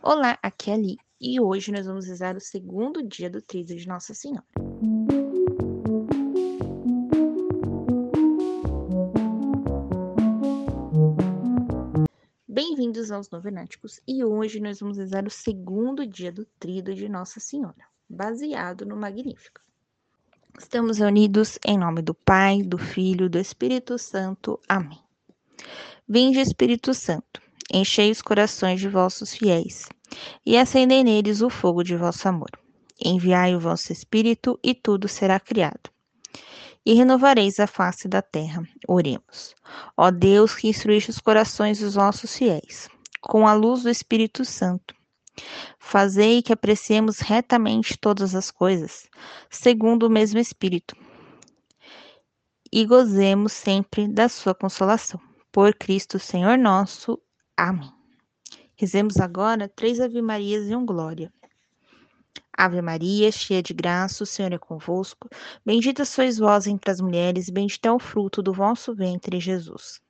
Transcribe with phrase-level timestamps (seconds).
[0.00, 3.74] Olá, aqui é a Li e hoje nós vamos rezar o segundo dia do trido
[3.74, 4.46] de Nossa Senhora.
[12.46, 17.40] Bem-vindos aos Novenáticos e hoje nós vamos rezar o segundo dia do trido de Nossa
[17.40, 19.60] Senhora, baseado no Magnífico.
[20.56, 24.60] Estamos reunidos em nome do Pai, do Filho e do Espírito Santo.
[24.68, 25.00] Amém.
[26.08, 29.86] Vinde, Espírito Santo enchei os corações de vossos fiéis,
[30.44, 32.50] e acendei neles o fogo de vosso amor.
[33.04, 35.90] Enviai o vosso Espírito, e tudo será criado.
[36.84, 38.62] E renovareis a face da terra.
[38.86, 39.54] Oremos.
[39.96, 42.88] Ó Deus, que instruíste os corações dos vossos fiéis,
[43.20, 44.94] com a luz do Espírito Santo,
[45.78, 49.08] fazei que apreciemos retamente todas as coisas,
[49.50, 50.96] segundo o mesmo Espírito,
[52.72, 55.20] e gozemos sempre da sua consolação.
[55.50, 57.18] Por Cristo Senhor nosso.
[57.58, 57.92] Amém.
[58.76, 61.32] Rezemos agora três Ave Marias e um Glória.
[62.56, 65.28] Ave Maria, cheia de graça, o Senhor é convosco.
[65.66, 70.00] Bendita sois vós entre as mulheres, e bendito é o fruto do vosso ventre, Jesus.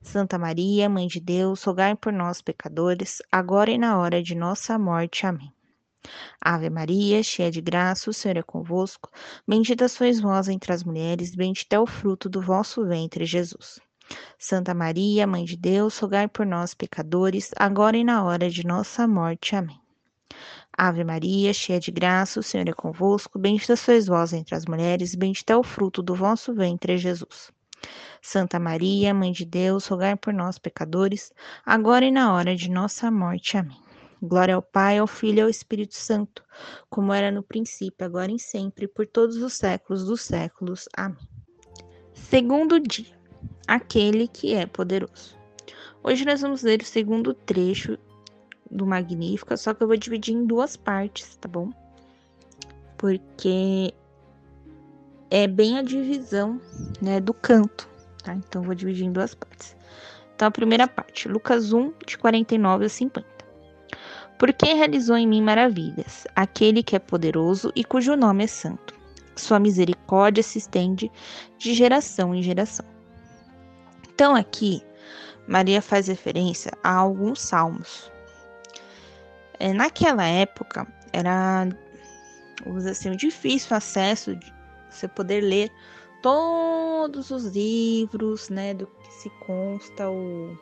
[0.00, 4.78] Santa Maria, Mãe de Deus, rogai por nós, pecadores, agora e na hora de nossa
[4.78, 5.26] morte.
[5.26, 5.52] Amém.
[6.40, 9.10] Ave Maria, cheia de graça, o Senhor é convosco.
[9.46, 13.78] Bendita sois vós entre as mulheres, bendito é o fruto do vosso ventre, Jesus.
[14.38, 19.06] Santa Maria, Mãe de Deus, rogai por nós, pecadores, agora e na hora de nossa
[19.08, 19.56] morte.
[19.56, 19.80] Amém.
[20.76, 25.14] Ave Maria, cheia de graça, o Senhor é convosco, bendita sois vós entre as mulheres,
[25.14, 27.52] bendito é o fruto do vosso ventre, Jesus.
[28.20, 31.32] Santa Maria, Mãe de Deus, rogai por nós, pecadores,
[31.64, 33.56] agora e na hora de nossa morte.
[33.56, 33.80] Amém.
[34.20, 36.42] Glória ao Pai, ao Filho e ao Espírito Santo,
[36.88, 40.88] como era no princípio, agora e sempre, por todos os séculos dos séculos.
[40.96, 41.28] Amém.
[42.14, 43.23] Segundo dia
[43.66, 45.36] aquele que é poderoso.
[46.02, 47.98] Hoje nós vamos ler o segundo trecho
[48.70, 51.70] do Magnífica, só que eu vou dividir em duas partes, tá bom?
[52.98, 53.94] Porque
[55.30, 56.60] é bem a divisão,
[57.00, 57.88] né, do canto,
[58.22, 58.34] tá?
[58.34, 59.76] Então vou dividir em duas partes.
[60.34, 63.34] Então a primeira parte, Lucas 1 de 49 a 50.
[64.38, 68.94] Porque realizou em mim maravilhas, aquele que é poderoso e cujo nome é santo.
[69.36, 71.10] Sua misericórdia se estende
[71.56, 72.93] de geração em geração.
[74.14, 74.80] Então, aqui,
[75.48, 78.12] Maria faz referência a alguns salmos.
[79.58, 81.66] É, naquela época, era,
[82.88, 84.54] assim, um difícil acesso de
[84.88, 85.72] você poder ler
[86.22, 90.56] todos os livros, né, do que se consta o,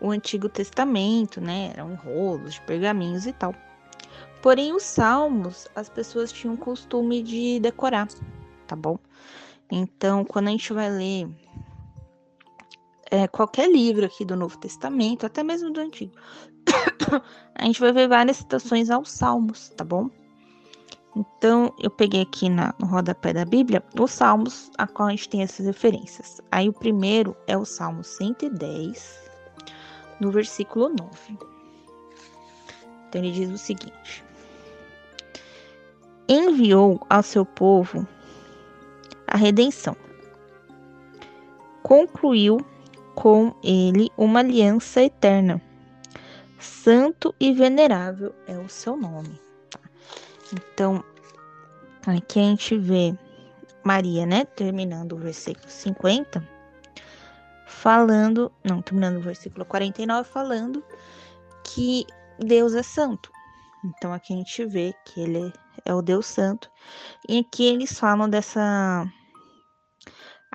[0.00, 3.54] o Antigo Testamento, né, eram rolos de pergaminhos e tal.
[4.42, 8.08] Porém, os salmos, as pessoas tinham o costume de decorar,
[8.66, 8.98] tá bom?
[9.70, 11.28] Então, quando a gente vai ler
[13.10, 16.14] é, qualquer livro aqui do Novo Testamento, até mesmo do Antigo,
[17.54, 20.08] a gente vai ver várias citações aos Salmos, tá bom?
[21.16, 25.28] Então, eu peguei aqui na, no rodapé da Bíblia os Salmos a qual a gente
[25.28, 26.40] tem essas referências.
[26.50, 29.30] Aí, o primeiro é o Salmo 110,
[30.20, 31.38] no versículo 9.
[33.08, 34.24] Então, ele diz o seguinte:
[36.28, 38.06] Enviou ao seu povo
[39.38, 39.96] redenção.
[41.82, 42.58] Concluiu
[43.14, 45.60] com ele uma aliança eterna.
[46.58, 49.40] Santo e venerável é o seu nome.
[50.52, 51.02] Então,
[52.06, 53.16] aqui a gente vê
[53.84, 56.46] Maria, né, terminando o versículo 50,
[57.66, 60.84] falando, não, terminando o versículo 49, falando
[61.64, 62.04] que
[62.38, 63.30] Deus é santo.
[63.84, 65.52] Então aqui a gente vê que ele
[65.84, 66.70] é o Deus Santo.
[67.28, 69.06] E aqui eles falam dessa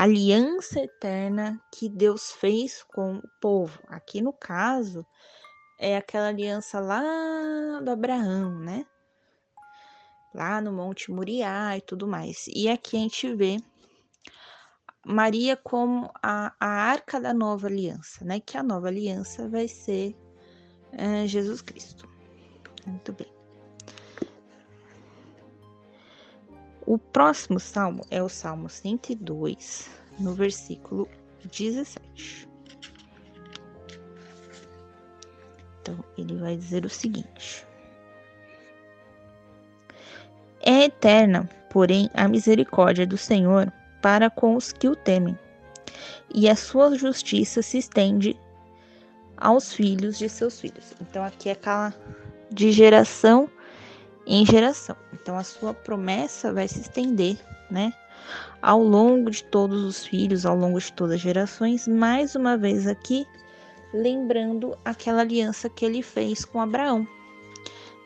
[0.00, 3.78] aliança eterna que Deus fez com o povo.
[3.86, 5.04] Aqui no caso,
[5.78, 7.02] é aquela aliança lá
[7.82, 8.86] do Abraão, né?
[10.34, 12.46] Lá no Monte Moriá e tudo mais.
[12.48, 13.58] E aqui a gente vê
[15.04, 18.40] Maria como a, a arca da nova aliança, né?
[18.40, 20.16] Que a nova aliança vai ser
[20.92, 22.08] é, Jesus Cristo.
[22.86, 23.39] Muito bem.
[26.90, 29.88] O próximo salmo é o Salmo 102,
[30.18, 31.08] no versículo
[31.44, 32.48] 17.
[35.80, 37.64] Então, ele vai dizer o seguinte:
[40.60, 43.72] É eterna, porém, a misericórdia do Senhor
[44.02, 45.38] para com os que o temem,
[46.34, 48.36] e a sua justiça se estende
[49.36, 50.92] aos filhos de seus filhos.
[51.00, 51.94] Então, aqui é aquela
[52.50, 53.48] de geração
[54.30, 54.96] em geração.
[55.12, 57.36] Então a sua promessa vai se estender,
[57.68, 57.92] né?
[58.62, 62.86] Ao longo de todos os filhos, ao longo de todas as gerações, mais uma vez
[62.86, 63.26] aqui
[63.92, 67.06] lembrando aquela aliança que ele fez com Abraão,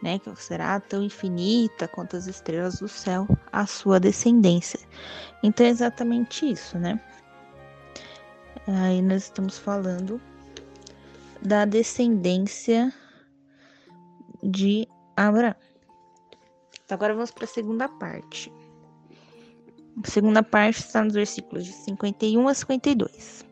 [0.03, 0.19] né?
[0.19, 4.81] Que será tão infinita quanto as estrelas do céu a sua descendência.
[5.43, 6.99] Então é exatamente isso, né?
[8.67, 10.19] Aí nós estamos falando
[11.43, 12.91] da descendência
[14.43, 15.55] de Abraão.
[16.91, 18.53] Agora vamos para a segunda parte.
[20.03, 23.45] A segunda parte está nos versículos de 51 a 52.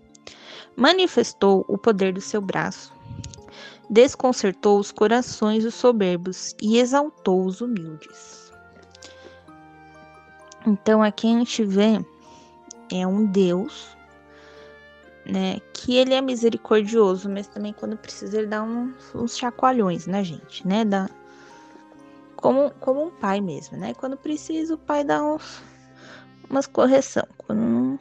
[0.77, 2.93] Manifestou o poder do seu braço,
[3.89, 8.53] desconcertou os corações dos soberbos e exaltou os humildes.
[10.67, 12.05] Então aqui a gente vê
[12.91, 13.97] é um Deus,
[15.25, 20.23] né, que ele é misericordioso, mas também quando precisa ele dá uns, uns chacoalhões na
[20.23, 21.09] gente, né, dá
[22.43, 23.95] como, como um pai mesmo, né?
[23.95, 25.63] Quando precisa o pai dá uns
[26.51, 27.27] umas correção.
[27.39, 27.99] Quando...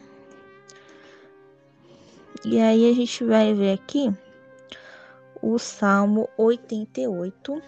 [2.43, 4.11] E aí a gente vai ver aqui
[5.41, 7.61] o Salmo 88,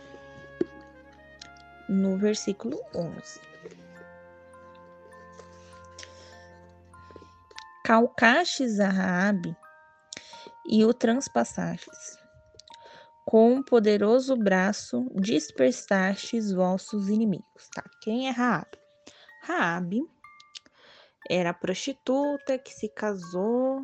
[1.88, 3.40] no versículo 11.
[7.86, 9.56] Calcastes a Raabe
[10.66, 12.23] e o transpassastes.
[13.33, 17.68] Com um poderoso braço dispersastes vossos inimigos.
[17.74, 17.83] Tá?
[18.03, 18.77] Quem é Raabe?
[19.41, 20.03] Raabe
[21.27, 23.81] era prostituta que se casou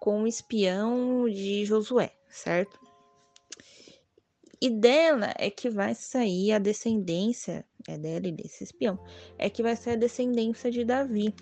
[0.00, 2.80] com o espião de Josué, certo?
[4.60, 8.98] E dela é que vai sair a descendência, é dela e desse espião,
[9.38, 11.32] é que vai sair a descendência de Davi,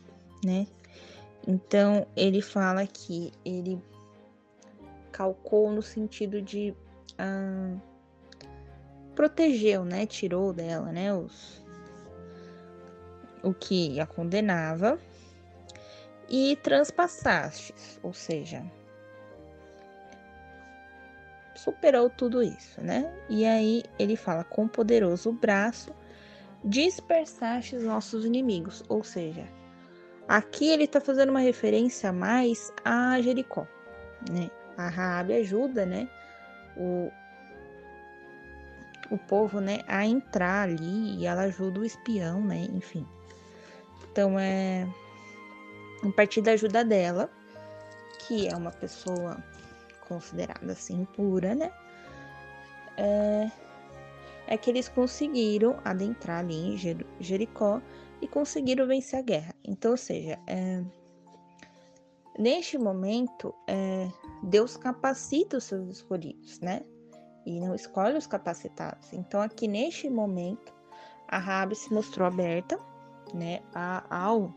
[0.45, 0.67] né?
[1.49, 3.83] Então ele fala que ele
[5.15, 6.75] calcou no sentido de
[7.17, 7.77] ah,
[9.15, 10.07] protegeu, né?
[10.07, 11.15] Tirou dela, né?
[11.15, 11.65] Os,
[13.41, 14.99] o que a condenava,
[16.29, 18.65] e transpassastes, ou seja,
[21.55, 23.15] superou tudo isso, né?
[23.31, 25.95] E aí ele fala: com poderoso braço
[26.65, 29.47] dispersastes nossos inimigos, ou seja,
[30.27, 33.65] aqui ele está fazendo uma referência mais a Jericó,
[34.29, 34.51] né?
[34.77, 36.09] A Raabe ajuda, né?
[36.77, 37.11] O,
[39.11, 42.67] o povo, né, a entrar ali e ela ajuda o espião, né?
[42.73, 43.07] Enfim.
[44.11, 44.87] Então é
[46.03, 47.31] a partir da ajuda dela,
[48.21, 49.43] que é uma pessoa
[50.07, 51.73] considerada assim pura, né?
[52.97, 53.51] É,
[54.47, 57.81] é que eles conseguiram adentrar ali em Jericó
[58.21, 59.55] e conseguiram vencer a guerra.
[59.65, 60.83] Então, ou seja, é,
[62.39, 64.09] neste momento, é,
[64.43, 66.83] Deus capacita os seus escolhidos, né?
[67.47, 69.13] E não escolhe os capacitados.
[69.13, 70.73] Então, aqui neste momento,
[71.29, 72.79] a Rabi se mostrou aberta
[73.35, 73.61] né,
[74.11, 74.53] ao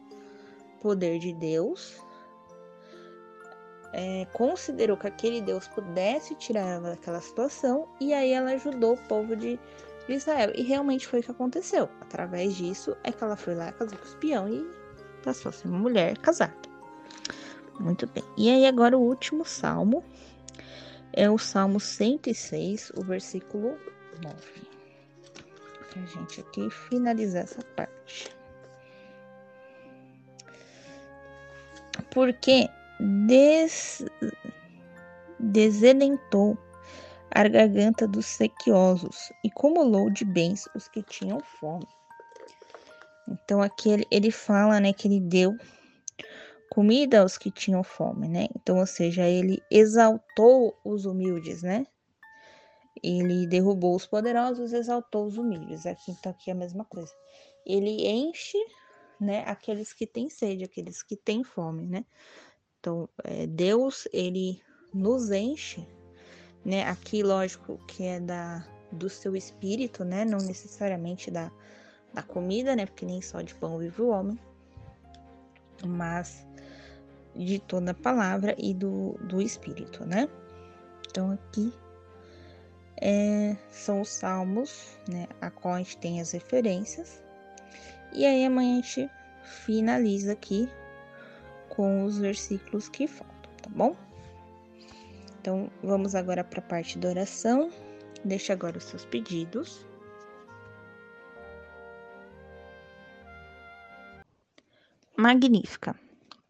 [0.81, 2.01] poder de Deus,
[3.93, 9.07] é, considerou que aquele Deus pudesse tirar ela daquela situação e aí ela ajudou o
[9.07, 9.59] povo de,
[10.07, 10.51] de Israel.
[10.55, 11.89] E realmente foi o que aconteceu.
[12.01, 14.65] Através disso é que ela foi lá, casou com o espião e
[15.23, 16.66] passou a ser uma mulher casada.
[17.79, 18.23] Muito bem.
[18.37, 20.03] E aí agora o último salmo
[21.13, 23.77] é o Salmo 106, o versículo
[24.21, 24.35] 9.
[25.91, 28.37] Pra gente aqui finalizar essa parte.
[32.17, 32.67] porque
[32.99, 34.03] des,
[35.39, 36.57] desedentou
[37.29, 41.87] a garganta dos sequiosos e cumulou de bens os que tinham fome.
[43.27, 45.55] Então aqui ele, ele fala, né, que ele deu
[46.69, 48.47] comida aos que tinham fome, né?
[48.55, 51.85] Então, ou seja, ele exaltou os humildes, né?
[53.03, 55.85] Ele derrubou os poderosos, exaltou os humildes.
[55.85, 57.13] Aqui então aqui é a mesma coisa.
[57.65, 58.57] Ele enche
[59.19, 62.05] né, aqueles que têm sede, aqueles que têm fome, né?
[62.79, 64.61] Então, é, Deus, ele
[64.93, 65.85] nos enche,
[66.63, 66.83] né?
[66.83, 70.23] Aqui, lógico, que é da do seu espírito, né?
[70.23, 71.51] Não necessariamente da,
[72.13, 72.85] da comida, né?
[72.85, 74.39] Porque nem só de pão vive o homem,
[75.85, 76.46] mas
[77.37, 80.27] de toda a palavra e do, do espírito, né?
[81.09, 81.73] Então, aqui
[83.01, 85.27] é, são os salmos, né?
[85.39, 87.21] A qual a gente tem as referências
[88.13, 89.09] e aí amanhã a gente
[89.65, 90.69] finaliza aqui
[91.69, 93.95] com os versículos que faltam, tá bom?
[95.39, 97.69] Então, vamos agora para a parte da oração.
[98.25, 99.85] Deixe agora os seus pedidos.
[105.15, 105.95] Magnífica.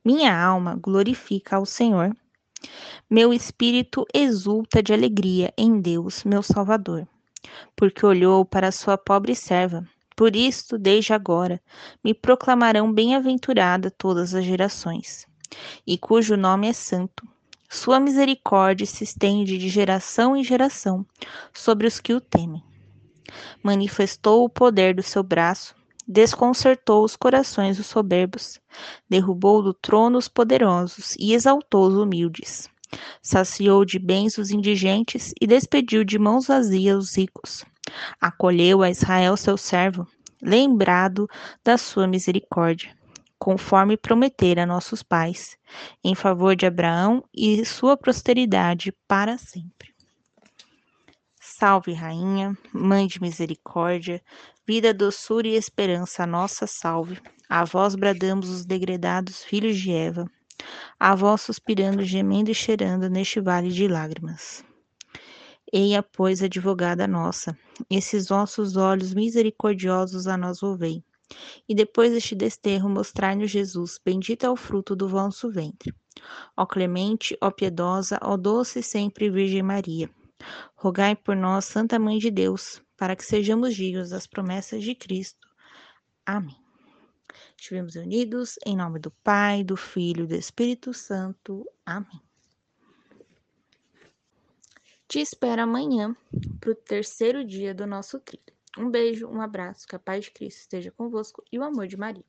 [0.08, 2.16] Minha alma glorifica ao Senhor.
[3.10, 7.06] Meu espírito exulta de alegria em Deus, meu Salvador,
[7.76, 9.86] porque olhou para sua pobre serva
[10.16, 11.62] por isto, desde agora,
[12.02, 15.28] me proclamarão bem-aventurada todas as gerações,
[15.86, 17.28] e cujo nome é santo.
[17.68, 21.06] Sua misericórdia se estende de geração em geração
[21.54, 22.64] sobre os que o temem.
[23.62, 25.76] Manifestou o poder do seu braço,
[26.08, 28.60] desconcertou os corações dos soberbos,
[29.10, 32.70] derrubou do trono os poderosos e exaltou os humildes.
[33.22, 37.66] Saciou de bens os indigentes e despediu de mãos vazias os ricos.
[38.22, 40.08] Acolheu a Israel seu servo,
[40.42, 41.28] lembrado
[41.64, 42.96] da sua misericórdia,
[43.38, 45.58] conforme prometera a nossos pais,
[46.04, 49.94] em favor de Abraão e sua posteridade para sempre.
[51.60, 54.22] Salve, Rainha, Mãe de Misericórdia,
[54.68, 57.18] vida, doçura e esperança, a nossa salve.
[57.48, 60.30] A vós bradamos os degredados filhos de Eva,
[61.00, 64.66] a vós suspirando, gemendo e cheirando neste vale de lágrimas.
[65.72, 67.58] Eia, pois, advogada nossa,
[67.90, 71.02] esses vossos olhos misericordiosos a nós volvei.
[71.68, 75.94] E depois deste desterro, mostrai-nos Jesus, bendito é o fruto do vosso ventre.
[76.58, 80.10] Ó clemente, ó piedosa, ó doce sempre Virgem Maria
[80.76, 85.48] Rogai por nós, Santa Mãe de Deus, para que sejamos dignos das promessas de Cristo.
[86.26, 86.58] Amém.
[87.56, 91.66] Estivemos unidos em nome do Pai, do Filho e do Espírito Santo.
[91.86, 92.22] Amém.
[95.08, 96.16] Te espero amanhã
[96.60, 98.44] para o terceiro dia do nosso trilho.
[98.78, 101.98] Um beijo, um abraço, que a paz de Cristo esteja convosco e o amor de
[101.98, 102.26] Maria.